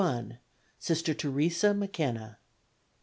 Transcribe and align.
Sister 0.79 1.13
Teresa 1.13 1.75
McKenna. 1.75 2.39